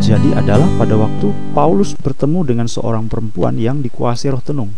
[0.00, 4.72] terjadi adalah pada waktu Paulus bertemu dengan seorang perempuan yang dikuasai roh tenung.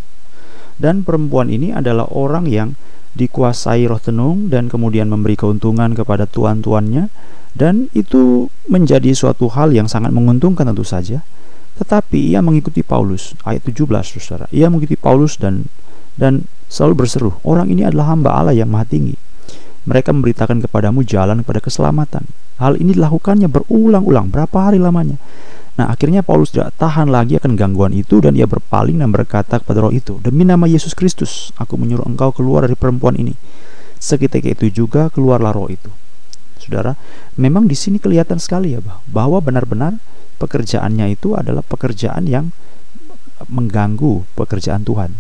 [0.75, 2.75] Dan perempuan ini adalah orang yang
[3.15, 7.07] dikuasai roh tenung dan kemudian memberi keuntungan kepada tuan-tuannya
[7.55, 11.23] dan itu menjadi suatu hal yang sangat menguntungkan tentu saja.
[11.79, 14.51] Tetapi ia mengikuti Paulus ayat 17 Saudara.
[14.51, 15.71] Ia mengikuti Paulus dan
[16.19, 19.15] dan selalu berseru, orang ini adalah hamba Allah yang maha tinggi.
[19.83, 22.23] Mereka memberitakan kepadamu jalan kepada keselamatan.
[22.63, 25.19] Hal ini dilakukannya berulang-ulang, berapa hari lamanya.
[25.75, 29.83] Nah, akhirnya Paulus tidak tahan lagi akan gangguan itu dan ia berpaling dan berkata kepada
[29.83, 33.33] roh itu, "Demi nama Yesus Kristus, aku menyuruh engkau keluar dari perempuan ini."
[33.97, 35.89] Seketika itu juga keluarlah roh itu.
[36.61, 36.95] Saudara,
[37.35, 39.99] memang di sini kelihatan sekali ya bahwa benar-benar
[40.39, 42.55] pekerjaannya itu adalah pekerjaan yang
[43.51, 45.19] mengganggu pekerjaan Tuhan.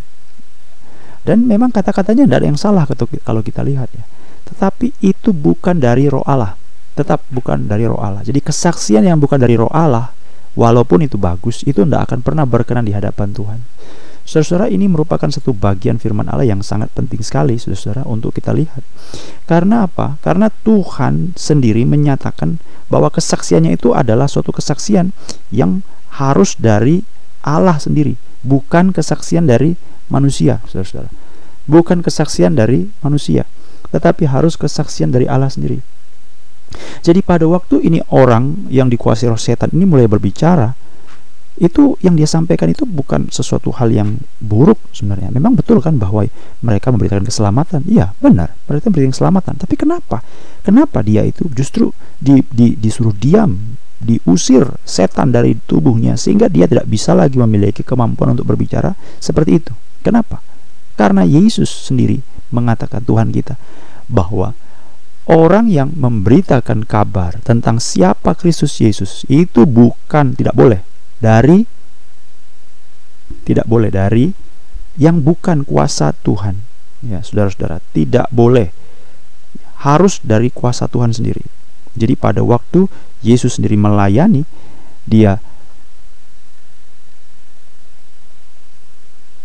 [1.23, 2.84] Dan memang kata-katanya tidak ada yang salah
[3.22, 4.05] kalau kita lihat ya.
[4.53, 6.55] Tetapi itu bukan dari roh Allah.
[6.92, 8.20] Tetap bukan dari roh Allah.
[8.20, 10.12] Jadi kesaksian yang bukan dari roh Allah
[10.53, 13.61] walaupun itu bagus, itu tidak akan pernah berkenan di hadapan Tuhan.
[14.22, 18.86] Saudara-saudara, ini merupakan satu bagian firman Allah yang sangat penting sekali, saudara-saudara, untuk kita lihat.
[19.50, 20.22] Karena apa?
[20.22, 25.11] Karena Tuhan sendiri menyatakan bahwa kesaksiannya itu adalah suatu kesaksian
[25.50, 25.83] yang
[26.22, 27.03] harus dari
[27.42, 28.14] Allah sendiri,
[28.47, 29.75] bukan kesaksian dari
[30.06, 31.11] manusia, saudara-saudara.
[31.66, 33.42] Bukan kesaksian dari manusia,
[33.93, 35.79] tetapi harus kesaksian dari Allah sendiri.
[37.05, 40.73] Jadi pada waktu ini orang yang dikuasai roh setan ini mulai berbicara,
[41.61, 45.29] itu yang dia sampaikan itu bukan sesuatu hal yang buruk sebenarnya.
[45.29, 46.25] Memang betul kan bahwa
[46.65, 47.84] mereka memberitakan keselamatan.
[47.84, 48.57] Iya, benar.
[48.67, 49.61] Mereka memberikan keselamatan.
[49.61, 50.25] Tapi kenapa?
[50.65, 56.89] Kenapa dia itu justru di, di, disuruh diam, diusir setan dari tubuhnya sehingga dia tidak
[56.89, 59.73] bisa lagi memiliki kemampuan untuk berbicara seperti itu.
[60.01, 60.41] Kenapa?
[60.97, 63.58] Karena Yesus sendiri mengatakan Tuhan kita
[64.06, 64.55] bahwa
[65.27, 70.84] orang yang memberitakan kabar tentang siapa Kristus Yesus itu bukan tidak boleh
[71.19, 71.65] dari
[73.43, 74.31] tidak boleh dari
[75.00, 76.60] yang bukan kuasa Tuhan.
[77.03, 78.71] Ya, saudara-saudara, tidak boleh.
[79.82, 81.43] Harus dari kuasa Tuhan sendiri.
[81.98, 82.87] Jadi pada waktu
[83.25, 84.47] Yesus sendiri melayani,
[85.03, 85.43] dia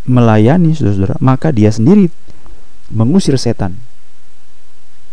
[0.08, 2.14] melayani saudara-saudara, maka dia sendiri
[2.92, 3.78] mengusir setan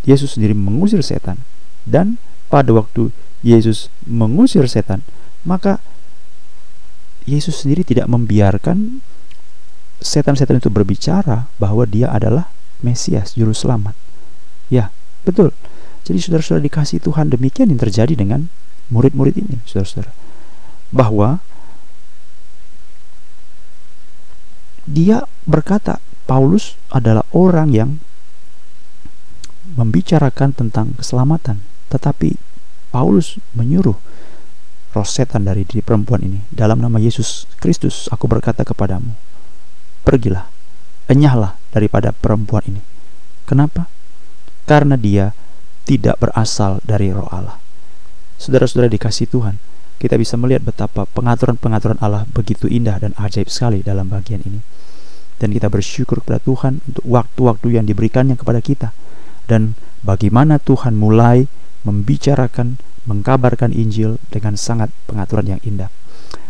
[0.05, 1.41] Yesus sendiri mengusir setan.
[1.85, 2.21] Dan
[2.53, 5.01] pada waktu Yesus mengusir setan,
[5.45, 5.81] maka
[7.25, 9.01] Yesus sendiri tidak membiarkan
[10.05, 12.53] setan-setan itu berbicara bahwa dia adalah
[12.85, 13.97] Mesias, juru selamat.
[14.69, 14.93] Ya,
[15.25, 15.57] betul.
[16.05, 18.53] Jadi saudara-saudara dikasih Tuhan demikian yang terjadi dengan
[18.93, 20.13] murid-murid ini, saudara-saudara.
[20.93, 21.41] Bahwa
[24.85, 27.91] dia berkata, Paulus adalah orang yang
[29.77, 31.61] membicarakan tentang keselamatan,
[31.93, 32.37] tetapi
[32.89, 33.99] Paulus menyuruh
[34.95, 36.41] roh setan dari diri perempuan ini.
[36.49, 39.13] Dalam nama Yesus Kristus aku berkata kepadamu
[40.07, 40.47] pergilah
[41.11, 42.83] enyahlah daripada perempuan ini.
[43.45, 43.91] Kenapa?
[44.65, 45.37] Karena dia
[45.85, 47.61] tidak berasal dari roh Allah.
[48.41, 49.57] Saudara-saudara dikasih Tuhan
[49.99, 54.61] kita bisa melihat betapa pengaturan-pengaturan Allah begitu indah dan ajaib sekali dalam bagian ini
[55.43, 58.89] dan kita bersyukur kepada Tuhan untuk waktu-waktu yang diberikannya kepada kita
[59.51, 61.47] dan bagaimana Tuhan mulai
[61.85, 65.93] membicarakan, mengkabarkan Injil dengan sangat pengaturan yang indah.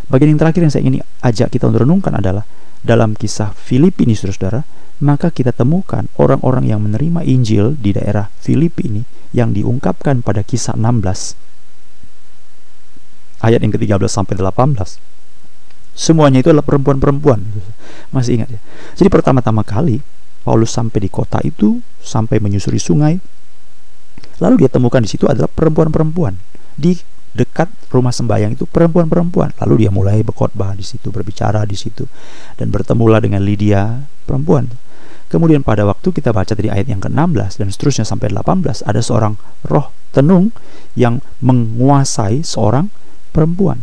[0.06, 2.44] Bagian yang terakhir yang saya ingin ajak kita untuk renungkan adalah
[2.84, 4.62] dalam kisah Filipi ini saudara-saudara,
[5.02, 9.02] maka kita temukan orang-orang yang menerima Injil di daerah Filipi ini
[9.34, 11.44] yang diungkapkan pada kisah 16
[13.42, 15.13] ayat yang ke-13 sampai 18.
[15.94, 17.40] Semuanya itu adalah perempuan-perempuan.
[18.10, 18.60] Masih ingat ya?
[18.98, 20.02] Jadi pertama-tama kali
[20.44, 23.16] Paulus sampai di kota itu, sampai menyusuri sungai.
[24.42, 26.34] Lalu dia temukan di situ adalah perempuan-perempuan
[26.74, 26.98] di
[27.34, 29.54] dekat rumah sembahyang itu perempuan-perempuan.
[29.62, 32.06] Lalu dia mulai berkhotbah di situ, berbicara di situ
[32.58, 34.70] dan bertemulah dengan Lydia, perempuan.
[35.30, 39.34] Kemudian pada waktu kita baca dari ayat yang ke-16 dan seterusnya sampai 18 ada seorang
[39.66, 40.54] roh tenung
[40.94, 42.86] yang menguasai seorang
[43.34, 43.82] perempuan.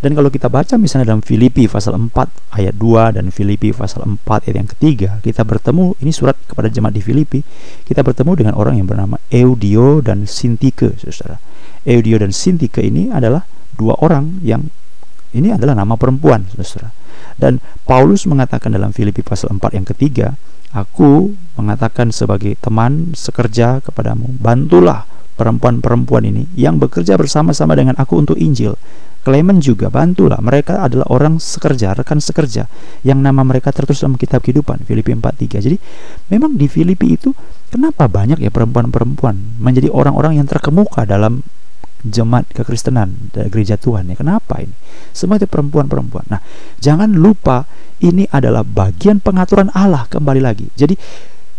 [0.00, 2.12] Dan kalau kita baca misalnya dalam Filipi pasal 4
[2.56, 6.94] ayat 2 dan Filipi pasal 4 ayat yang ketiga, kita bertemu ini surat kepada jemaat
[6.94, 7.40] di Filipi,
[7.88, 11.40] kita bertemu dengan orang yang bernama Eudio dan Sintike, Saudara.
[11.86, 13.46] Eudio dan Sintike ini adalah
[13.76, 14.68] dua orang yang
[15.32, 16.92] ini adalah nama perempuan, Saudara.
[17.36, 20.36] Dan Paulus mengatakan dalam Filipi pasal 4 yang ketiga,
[20.76, 28.40] aku mengatakan sebagai teman sekerja kepadamu, bantulah perempuan-perempuan ini yang bekerja bersama-sama dengan aku untuk
[28.40, 28.76] Injil
[29.26, 32.70] Clement juga bantulah mereka adalah orang sekerja rekan sekerja
[33.02, 35.76] yang nama mereka tertulis dalam kitab kehidupan Filipi 4:3 jadi
[36.30, 37.34] memang di Filipi itu
[37.74, 41.42] kenapa banyak ya perempuan-perempuan menjadi orang-orang yang terkemuka dalam
[42.06, 44.14] jemaat kekristenan dari gereja Tuhan ya.
[44.14, 44.70] Kenapa ini?
[45.10, 46.30] Semua itu perempuan-perempuan.
[46.30, 46.40] Nah,
[46.78, 47.66] jangan lupa
[47.98, 50.70] ini adalah bagian pengaturan Allah kembali lagi.
[50.78, 50.94] Jadi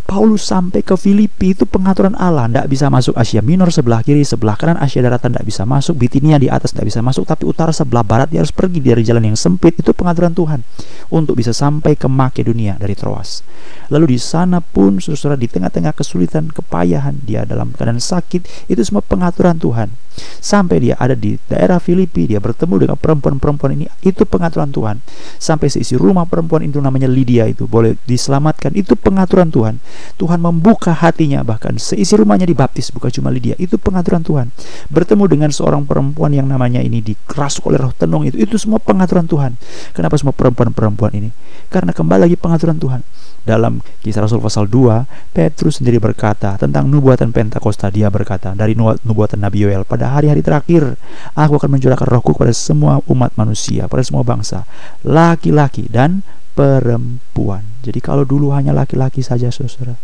[0.08, 2.48] Paulus sampai ke Filipi itu pengaturan Allah.
[2.48, 4.80] Tidak bisa masuk Asia Minor sebelah kiri sebelah kanan.
[4.80, 6.00] Asia daratan tidak bisa masuk.
[6.00, 7.28] Bitinia di atas tidak bisa masuk.
[7.28, 9.76] Tapi utara sebelah barat dia harus pergi dari jalan yang sempit.
[9.76, 10.64] Itu pengaturan Tuhan
[11.12, 13.44] untuk bisa sampai ke Makedonia dari Troas.
[13.92, 18.72] Lalu di sana pun saudara di tengah-tengah kesulitan kepayahan dia dalam keadaan sakit.
[18.72, 23.86] Itu semua pengaturan Tuhan sampai dia ada di daerah Filipi dia bertemu dengan perempuan-perempuan ini
[24.04, 25.00] itu pengaturan Tuhan.
[25.38, 28.74] Sampai seisi rumah perempuan itu namanya Lydia itu boleh diselamatkan.
[28.74, 29.80] Itu pengaturan Tuhan.
[30.20, 33.54] Tuhan membuka hatinya bahkan seisi rumahnya dibaptis bukan cuma Lydia.
[33.56, 34.50] Itu pengaturan Tuhan.
[34.92, 38.36] Bertemu dengan seorang perempuan yang namanya ini dikerasuk oleh roh tenung itu.
[38.38, 39.56] Itu semua pengaturan Tuhan.
[39.96, 41.30] Kenapa semua perempuan-perempuan ini?
[41.68, 43.00] Karena kembali lagi pengaturan Tuhan.
[43.48, 47.88] Dalam kisah Rasul pasal 2 Petrus sendiri berkata tentang nubuatan Pentakosta.
[47.88, 50.96] Dia berkata dari nubuatan Nabi Yoel pada hari-hari terakhir
[51.36, 54.64] aku akan mencurahkan rohku kepada semua umat manusia pada semua bangsa
[55.04, 56.24] laki-laki dan
[56.58, 57.62] perempuan.
[57.86, 59.94] Jadi kalau dulu hanya laki-laki saja saudara,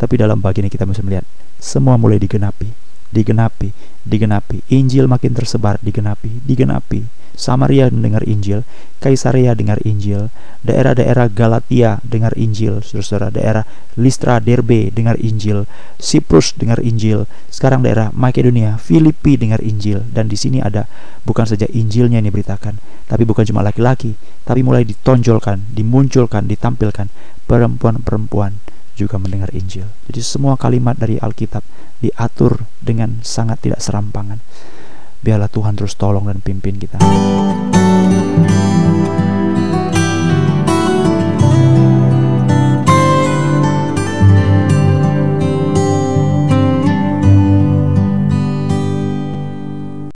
[0.00, 1.28] tapi dalam bagian ini kita bisa melihat
[1.60, 3.72] semua mulai digenapi, digenapi,
[4.04, 4.64] digenapi.
[4.72, 7.18] Injil makin tersebar, digenapi, digenapi.
[7.38, 8.66] Samaria mendengar Injil,
[8.98, 10.26] Kaisarea dengar Injil,
[10.66, 13.64] daerah-daerah Galatia dengar Injil, saudara-saudara, daerah
[13.94, 15.70] Listra, Derbe dengar Injil,
[16.02, 20.90] Siprus dengar Injil, sekarang daerah Makedonia, Filipi dengar Injil, dan di sini ada
[21.22, 27.06] bukan saja Injilnya yang diberitakan, tapi bukan cuma laki-laki, tapi mulai ditonjolkan, dimunculkan, ditampilkan
[27.46, 29.86] perempuan-perempuan juga mendengar Injil.
[30.10, 31.62] Jadi semua kalimat dari Alkitab
[32.02, 34.42] diatur dengan sangat tidak serampangan.
[35.22, 36.98] Biarlah Tuhan terus tolong dan pimpin kita.